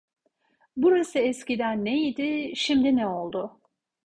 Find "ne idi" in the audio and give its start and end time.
1.85-2.53